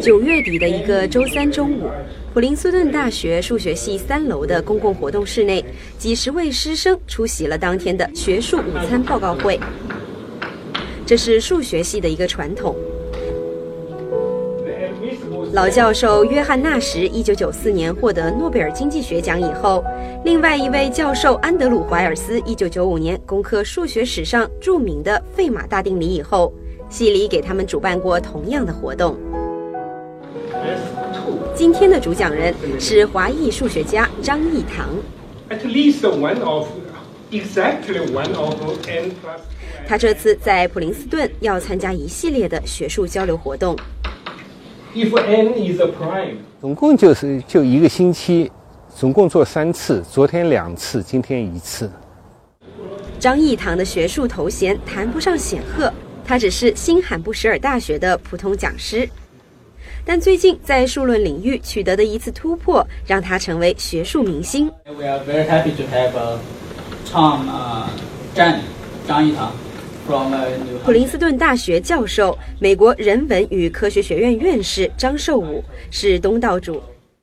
[0.00, 1.90] 九月底的一个周三中午，
[2.32, 5.64] 普林斯顿大学数学系三楼的公共活动室内，
[5.98, 9.58] 几十位师生出席了当天的学术午餐报告会。
[11.04, 12.76] 这是数学系的一个传统。
[15.52, 19.84] 老教授约翰纳什一九九四年获得诺贝尔经济学奖以后，
[20.24, 26.50] 另外一位教授安德鲁怀尔斯一九九五年攻克数学史上著名的费马大定理以后，
[26.88, 29.14] 系里给他们主办过同样的活动。
[31.54, 34.88] 今天的主讲人是华裔数学家张益唐。
[39.86, 43.76] 他这次在普林斯顿要参加一系列的学术交流活动。
[46.60, 48.50] 总共就是就一个星期，
[48.94, 51.90] 总共做三次，昨天两次，今天一次。
[53.18, 55.92] 张益唐的学术头衔谈不上显赫，
[56.24, 59.08] 他只是新罕布什尔大学的普通讲师。
[60.04, 64.70] 但最近在数论领域取得的一次突破，让他成为学术明星。
[64.84, 66.12] We are very happy to have
[67.10, 67.46] Tom,
[68.34, 68.60] 张
[69.06, 69.52] 张益唐。
[70.84, 76.82] 普林斯顿大学教授、美国人文与科学学院院士张寿武是东道主。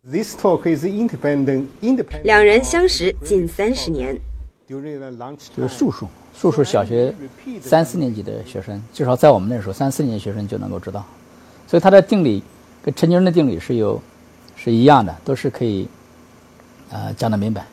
[0.10, 1.66] This talk is independent.
[1.82, 2.22] Independent.
[2.24, 4.18] 两人相识近三十年。
[4.66, 7.14] 就是数数，数数小学
[7.60, 11.04] 三四年级的学生，至少在我们那时候，三四年级学生就能够知道。
[11.68, 12.42] 所以他的定理
[12.82, 14.02] 跟陈景润的定理是有
[14.56, 15.88] 是一样的，都是可以
[16.92, 17.66] 呃讲得明白。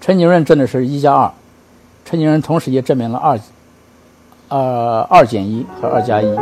[0.00, 1.32] 陈景润真的是一加二，
[2.04, 3.38] 陈景润同时也证明了二。
[4.50, 6.36] 呃，二减一和二加一。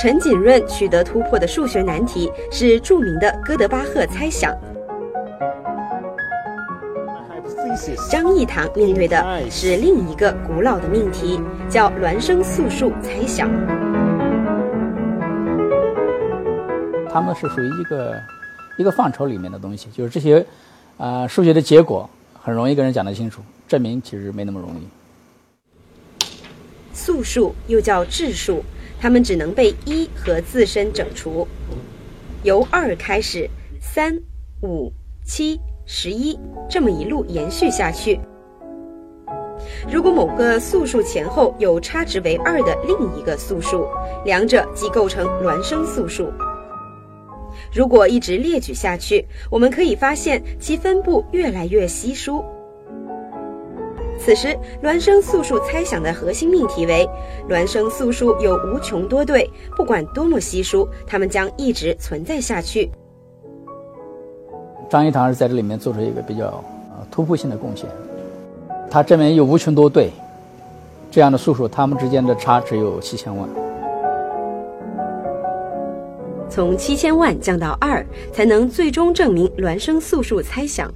[0.00, 4.52] 陈景润取得突破的数学难题是著名的哥德巴赫猜想。
[8.10, 13.50] 张益唐面对的是另一个古老的命题，叫孪生素数猜想。
[17.10, 18.14] 他们是属于一个
[18.78, 20.44] 一个范畴里面的东西，就是这些
[20.96, 22.08] 啊数学的结果
[22.40, 24.88] 很容易跟人讲得清楚，证明其实没那么容易。
[26.94, 28.62] 素数又叫质数，
[29.00, 31.46] 它们只能被一和自身整除。
[32.44, 33.50] 由二开始，
[33.80, 34.18] 三、
[34.62, 34.92] 五、
[35.26, 36.38] 七、十一，
[36.70, 38.20] 这么一路延续下去。
[39.90, 43.86] 如果某个素数前后有差值为二的另一个素数，
[44.24, 46.32] 两者即构成孪生素数。
[47.72, 52.44] 如果一直列举下去，我们可以发现其分布越来越稀疏。
[54.18, 57.06] 此时，孪生素数猜想的核心命题为：
[57.48, 62.90] 孪生素数有无穷多对，不管多么稀疏，它们将一直存在下去。
[64.88, 66.44] 张一堂是在这里面做出一个比较
[66.96, 67.86] 呃突破性的贡献，
[68.90, 70.10] 他证明有无穷多对
[71.10, 73.48] 这样的素数，它们之间的差只有七千万。
[76.48, 80.90] 从七千万降到二，才能最终证明孪生素数猜想。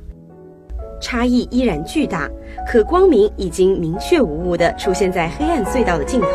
[1.01, 2.29] 差异依然巨大，
[2.67, 6.29] 可光明已经明确无误地出现在黑暗隧道的尽头。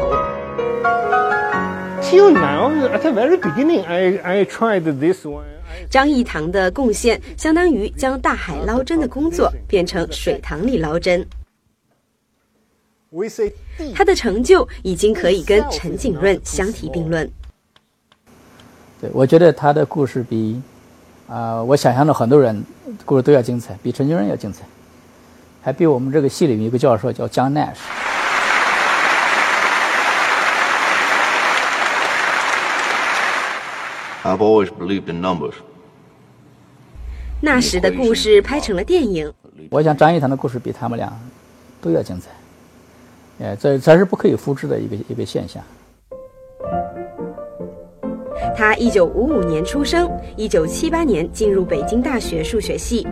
[2.02, 5.44] Till now, at the very beginning, I I tried this one.
[5.90, 11.26] 张益唐的贡献相当于将大海捞针的工作变成水塘里捞针。
[13.96, 17.30] 他的成就已经可以跟陈景润相提并论。
[19.02, 20.62] 对，我觉得他的故事比。
[21.26, 22.64] 啊，我想象的很多人
[23.06, 24.64] 故事都要精彩，比陈景润要精彩，
[25.62, 27.78] 还比我们这个系里面一个教授叫江 Nash。
[34.24, 35.56] I've always believed in numbers。
[37.42, 39.34] 那时的故事拍成了电影。
[39.70, 41.12] 我想张一堂的故事比他们俩
[41.82, 42.30] 都要精彩，
[43.46, 45.62] 哎，这这是不可以复制的一个一个现象。
[48.56, 53.06] 他一九五五年出生，一九七八年进入北京大学数学系，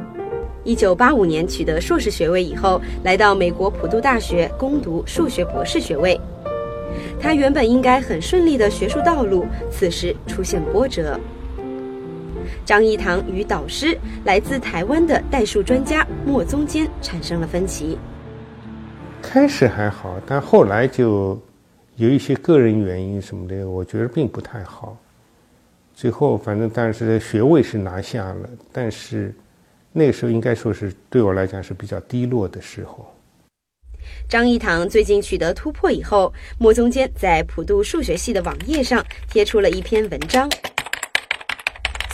[0.63, 6.19] 一九八五年取得硕士学位以后，来到美国普渡大学攻读数学博士学位。
[7.19, 11.19] 他原本应该很顺利的学术道路，此时出现波折。
[12.65, 17.97] 张益唐与导师来自台湾的代数专家莫宗坚产生了分歧。
[19.21, 21.39] 开始还好，但后来就
[21.95, 24.97] 有一些个人原因什么的，我觉得并不太好。
[26.01, 29.31] 最后，反正但是学位是拿下了，但是
[29.91, 33.15] 那个时候应该说是对我来讲是比较低落的时候。
[34.27, 40.49] 张益唐最近取得突破以后，莫宗坚在普渡数学系的网页上贴出了一篇文章，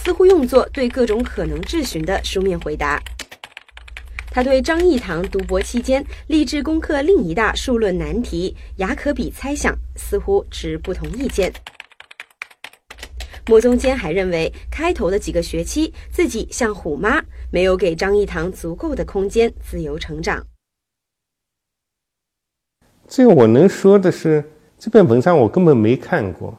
[0.04, 3.02] 似乎用作对各种可能质询的书面回答。
[4.30, 11.50] 他对张益唐读博期间立志攻克另一大数论难题雅可比猜想似乎持不同意见。
[13.50, 20.46] 穆宗坚还认为，开头的几个学期自己像虎妈，没有给张益唐足够的空间自由成长。
[23.08, 24.44] 这个我能说的是，
[24.78, 26.58] 这篇文章我根本没看过，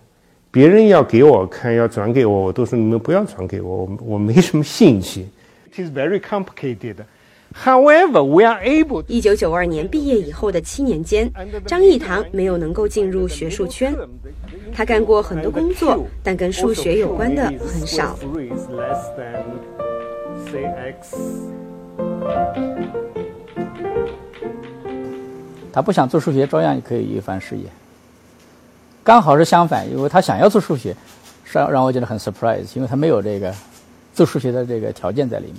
[0.50, 5.26] 别人要给我看，要转给我，我都说你们不要转给我，我我没什么兴趣。
[5.70, 6.96] It is very complicated.
[7.64, 9.02] However, we are able.
[9.08, 11.28] 一九九二年毕业以后的七年间，
[11.66, 13.92] 张益唐没有能够进入学术圈。
[14.72, 18.16] 他干过很多工作，但跟数学有关的很少。
[25.72, 27.64] 他不想做数学，照样也可以一番事业。
[29.02, 30.94] 刚好是相反，因为他想要做数学，
[31.50, 33.52] 让让我觉得很 surprise，因为他没有这个
[34.14, 35.56] 做数学的这个条件在里面。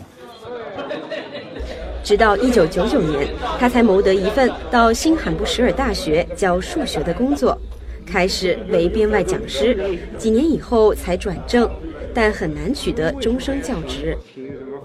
[2.04, 3.28] 直到一九九九年，
[3.60, 7.58] 他才谋得一份到新罕布什尔大学教数学的工作，
[8.06, 10.00] 开始为编外讲师。
[10.18, 11.70] 几年以后才转正，
[12.14, 14.18] 但很难取得终生教职。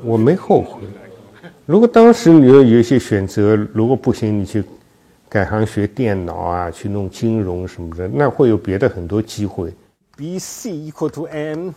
[0.02, 0.82] 我没后悔。
[1.66, 4.62] 如果当时你有有一些选择，如果不行，你去。
[5.26, 9.74] 改行学电脑啊，去弄金融什么的，那会有别的很多机会。
[10.16, 11.70] B C equal to M，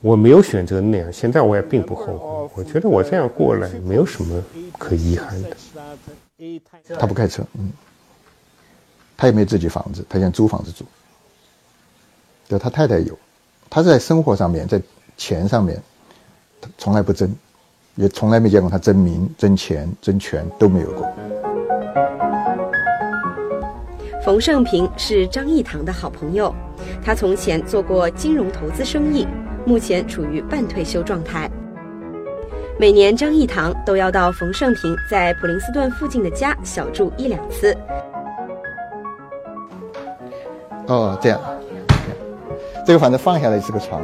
[0.00, 2.62] 我没有选择那样，现在我也并不后悔。
[2.62, 4.42] 我觉得我这样过来没有什么
[4.78, 5.56] 可遗憾的。
[6.98, 7.72] 他不开车，嗯，
[9.16, 10.84] 他也没有自己房子，他想租房子住。
[12.46, 13.18] 对，他太太有，
[13.68, 14.80] 他在生活上面，在
[15.16, 15.82] 钱上面，
[16.60, 17.34] 他从来不争，
[17.96, 21.10] 也从来没见过他争名、争钱、争权都没有过。
[24.24, 26.54] 冯胜平是张义堂的好朋友，
[27.02, 29.26] 他从前做过金融投资生意，
[29.66, 31.50] 目前处于半退休状态。
[32.78, 37.76] 每年张益唐都要到冯胜平在普林斯顿附近的家小住一两次。
[40.86, 41.40] 哦，这样，
[42.86, 44.00] 这个反正放下来是个床。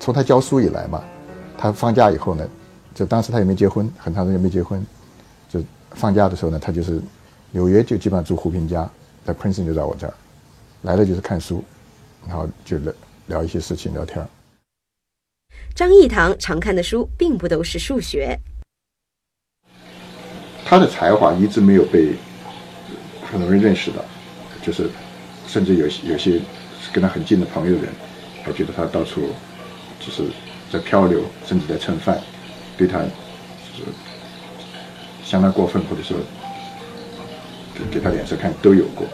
[0.00, 1.00] 从他教书以来嘛，
[1.56, 2.44] 他放假以后呢，
[2.92, 4.84] 就当时他也没结婚，很长时间没结婚，
[5.48, 5.62] 就
[5.92, 7.00] 放假的时候呢，他就是。
[7.52, 8.86] 纽约就基本上住胡平家，
[9.24, 10.12] 在 Princeton 就在我这儿，
[10.82, 11.64] 来了就是看书，
[12.26, 12.76] 然后就
[13.26, 14.26] 聊聊一些事情，聊天
[15.74, 18.38] 张益唐常看的书并不都是数学，
[20.64, 22.14] 他的才华一直没有被
[23.30, 24.04] 很多人认识到，
[24.62, 24.88] 就是
[25.46, 26.40] 甚至有有些
[26.92, 27.92] 跟他很近的朋友人，
[28.42, 29.30] 还觉得他到处
[30.00, 30.24] 就是
[30.70, 32.20] 在漂流，甚至在蹭饭，
[32.76, 33.90] 对他就是
[35.24, 36.16] 相当过分，或者说。
[37.92, 39.06] 给他脸色看都有过。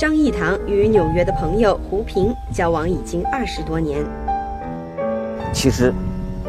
[0.00, 4.02] 张益唐与纽约的朋友胡平交往已经二十多年。
[5.52, 5.92] 其实，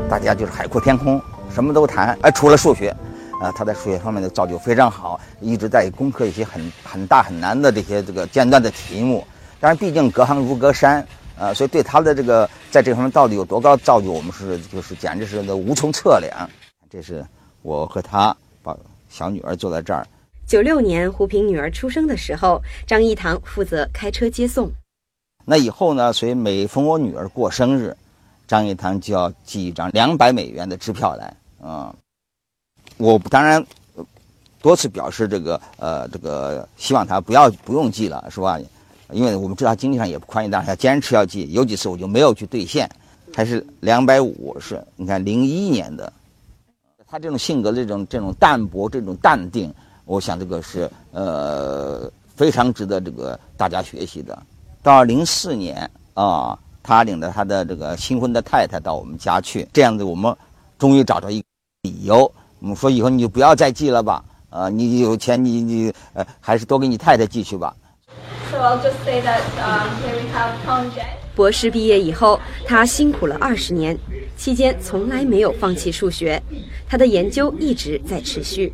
[0.10, 1.22] 大家就是海阔天空，
[1.54, 2.96] 什么都谈，哎，除了数学，
[3.42, 9.28] 啊，他在数学方面的造就非常好，一直在攻克一些很很大很难的这些这个尖端的题目。
[9.60, 11.06] 但是毕竟隔行如隔山，
[11.38, 16.50] 啊，所以对他的这个在这方面到底有多高造就，我们是就是简直是无从测量。
[16.90, 17.22] 这是
[17.64, 18.34] 我和他
[18.64, 18.74] 把。
[19.10, 20.08] 小女儿坐在这儿。
[20.52, 24.70] 九六年，胡平女儿出生的时候，张益唐负责开车接送。
[25.46, 26.12] 那以后呢？
[26.12, 27.96] 所以每逢我女儿过生日，
[28.46, 31.34] 张益唐就要寄一张两百美元的支票来。
[31.64, 31.96] 嗯，
[32.98, 33.66] 我当然
[34.62, 38.60] 多次表示这个呃这个希望他不要不用寄了，是吧？
[39.14, 41.50] 因为我们知道经济上也不宽裕，但是他坚持要寄。
[41.54, 42.90] 有几次我就没有去兑现，
[43.34, 44.86] 还是两百五是？
[44.98, 46.12] 你看零一年的。
[47.08, 49.74] 他这种性格，这种这种淡泊，这种淡定，
[50.06, 54.38] 我想这个是呃非常值得这个大家学习的。
[54.84, 60.36] 到零四年啊，他领着他的这个新婚的太太到我们家去，这样子我们
[60.80, 61.46] 终于找到一个
[61.84, 62.32] 理由。
[62.60, 67.76] 我们说以后你就不要再寄了吧，呃，你有钱你你呃还是多给你太太寄去吧。
[68.52, 69.42] So I'll just say that
[70.02, 71.02] here we have Tom J.
[71.34, 73.98] 博士毕业以后，他辛苦了二十年，
[74.42, 76.42] 期间从来没有放弃数学。
[76.90, 78.74] 他的研究一直在持续，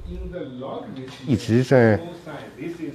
[1.28, 2.00] 一直在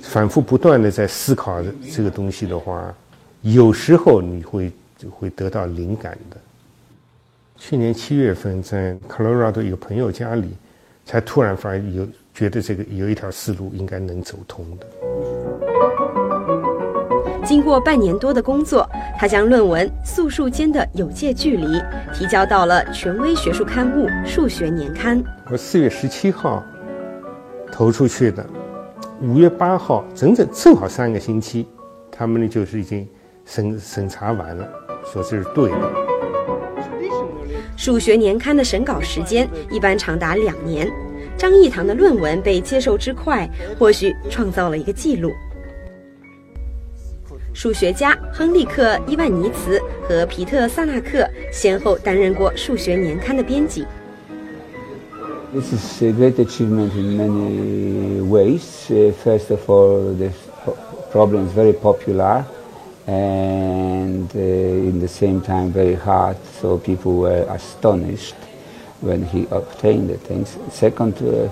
[0.00, 1.62] 反复不断的在思考
[1.94, 2.94] 这个东西的话，
[3.42, 4.72] 有时候你会
[5.10, 6.36] 会得到灵感的。
[7.58, 10.48] 去年七月份在 Colorado 一个朋友家里，
[11.04, 14.86] 才突然发现有觉得这个有一条思路应该能走通的。
[17.52, 21.66] 经过半年多的工作，他将论文《素数间的有界距离》
[22.10, 25.22] 提交到了权威学术刊物《数学年刊》。
[25.50, 26.64] 我四月十七号
[27.70, 28.42] 投出去的，
[29.20, 31.68] 五月八号整整正好三个星期，
[32.10, 33.06] 他们呢就是已经
[33.44, 34.66] 审审查完了，
[35.04, 35.92] 说这是对的。
[37.76, 40.90] 数学年刊的审稿时间一般长达两年。
[41.36, 43.46] 张益唐的论文被接受之快，
[43.78, 45.30] 或许创造了一个记录。
[47.54, 49.78] 数学家亨利克·伊万尼茨
[50.08, 53.84] 和皮特·萨纳克先后担任过数学年刊的编辑。
[55.52, 58.62] This is a great achievement in many ways.
[59.22, 60.30] First of all, the
[61.12, 62.44] problem is very popular
[63.06, 68.36] and in the same time very hard, so people were astonished
[69.02, 70.56] when he obtained the things.
[70.70, 71.50] Second uh,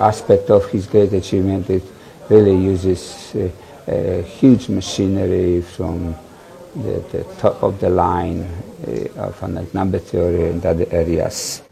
[0.00, 1.84] aspect of his great achievement, it
[2.28, 3.48] really uses uh,
[4.22, 6.14] huge machinery from
[6.74, 8.42] the, the, top of the line
[8.86, 11.62] uh, of an number theory and other areas.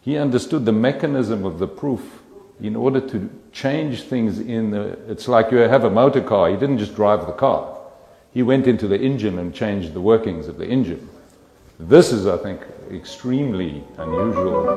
[0.00, 2.22] He understood the mechanism of the proof
[2.60, 6.56] in order to change things in the, it's like you have a motor car, he
[6.56, 7.76] didn't just drive the car.
[8.32, 11.08] He went into the engine and changed the workings of the engine.
[11.78, 14.76] This is, I think, extremely unusual.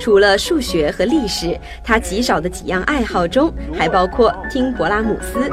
[0.00, 5.48] 除了数学和历史，他极少的几样爱好中还包括听勃拉姆斯、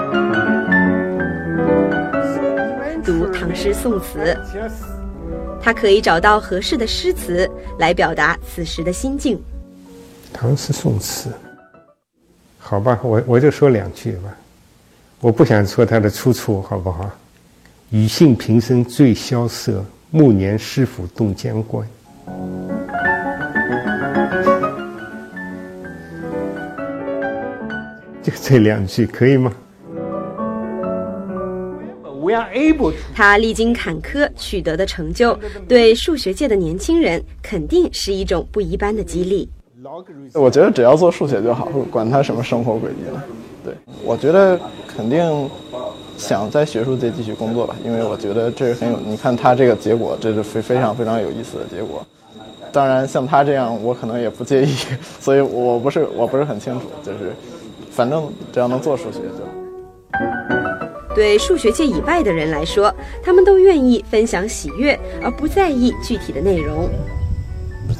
[3.03, 4.35] 读唐诗宋词。
[5.61, 9.39] 他可以找到合适的诗词来表达此时的心境。
[10.33, 11.29] 唐诗宋词，
[12.57, 14.35] 好吧，我我就说两句吧，
[15.19, 17.09] 我不想说它的出处，好不好？
[17.91, 21.87] 雨性平生最萧瑟，暮年师傅动江关。
[28.21, 29.51] 就这两句，可以吗？
[33.13, 35.37] 他历经坎坷取得的成就，
[35.67, 39.49] 对数学界的年轻人肯定是一种不一般的激励。
[40.33, 43.23] 我觉得只要做数学就好，管他什么生活轨迹了。
[43.63, 45.49] 对，我觉得肯定
[46.21, 48.99] 想在学术界继续工作吧，因为我觉得这是很有。
[48.99, 52.05] 你看他这个结果，这是非非常非常有意思的结果。
[52.71, 54.75] 当然，像他这样，我可能也不介意，
[55.19, 57.35] 所以我不是我不是很清楚，就是
[57.89, 59.43] 反正只要能做数学就。
[61.15, 66.87] 对数学界以外的人来说，他们都愿意分享喜悦，而不在意具体的内容。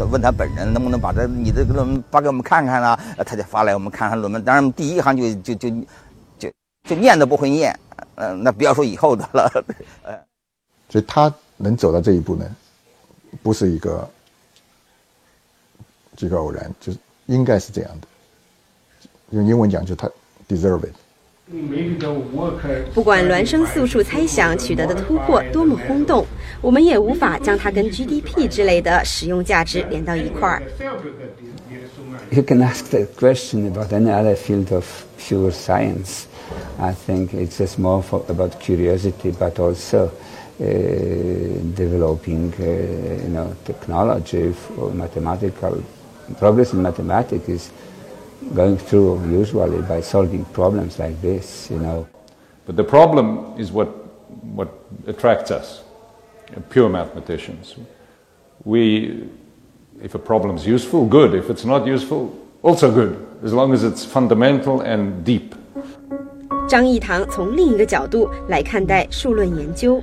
[0.10, 2.98] 问他本人能不能把这你这个论文发给我们看看啊？
[3.26, 4.42] 他就发来我们看看论文。
[4.44, 5.70] 当然，第一行就就就
[6.40, 6.50] 就
[6.90, 7.78] 就念都不会念，
[8.16, 9.66] 嗯，那不要说以后的了。
[10.04, 10.20] 呃
[10.90, 12.46] 所以他能走到这一步呢，
[13.42, 14.10] 不是一个
[16.18, 18.08] 这个偶然，就是应该是这样的。
[19.30, 20.12] 用英文讲，就他
[20.50, 20.94] deserve it。
[22.94, 26.26] 不管孪生素数猜想取得的突破多么轰动，
[26.62, 30.62] 我们也无法将它跟 GDP 之类的实用价值连到一块儿。
[32.32, 34.86] You can ask that question about any other field of
[35.18, 36.24] pure science.
[36.80, 40.10] I think it's just more for, about curiosity, but also
[40.60, 40.66] uh,
[41.76, 42.64] developing, uh,
[43.24, 45.84] you know, technology for mathematical
[46.40, 47.70] progress in mathematics is
[48.55, 52.07] going through usually by solving problems like this, you know.
[52.67, 53.89] But the problem is what,
[54.55, 54.69] what
[55.07, 55.83] attracts us,
[56.71, 57.77] pure mathematicians.
[58.65, 59.29] We,
[60.03, 61.35] if a problem is useful, good.
[61.35, 62.33] If it's not useful,
[62.63, 65.55] also good, as long as it's fundamental and deep.
[66.69, 70.03] 张益唐从另一个角度来看待数论研究，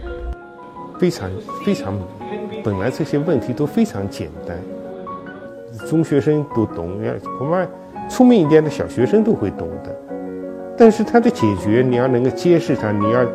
[0.97, 1.29] 非常
[1.65, 1.99] 非常，
[2.63, 4.57] 本来这些问题都非常简单，
[5.89, 6.97] 中学生都懂，
[7.37, 7.67] 恐怕
[8.08, 9.94] 聪明一点的小学生都会懂的。
[10.76, 13.26] 但是它的解决，你要能够揭示它，你要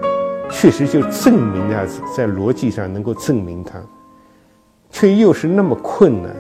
[0.49, 3.81] 确实就证明它，在逻辑上能够证明它，
[4.89, 6.33] 却又是那么困难，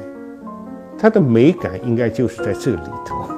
[0.97, 3.29] 它的美感应该就是在这里头。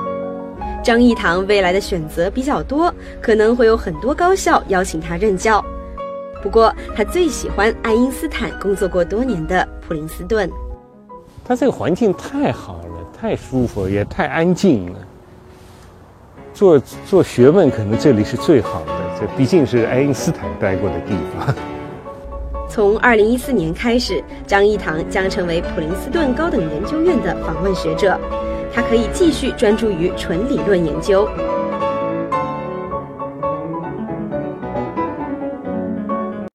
[0.84, 5.64] 张益唐未来的选择比较多，可能会有很多高校邀请他任教。
[6.42, 10.48] 不过，他最喜欢爱因斯坦工作过多年的普林斯顿。
[11.48, 14.98] 他这个环境太好了，太舒服，也太安静了。
[16.52, 18.92] 做做学问，可能这里是最好的。
[19.18, 21.54] 这毕竟是爱因斯坦待过的地方。
[22.68, 28.20] 从二零一四年开始，张益唐将成为普林斯顿高等研究院的访问学者。
[28.70, 31.26] 他可以继续专注于纯理论研究。